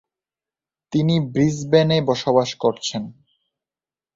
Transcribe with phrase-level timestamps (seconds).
[0.93, 3.03] তিনি ব্রিসবেনে বসবাস করছেন।